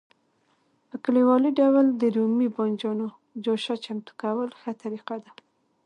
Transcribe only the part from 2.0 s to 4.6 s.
د رومي بانجانو جوشه چمتو کول